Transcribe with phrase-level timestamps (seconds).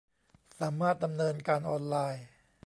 [0.59, 2.25] สามารถดำเนินการออนไลน์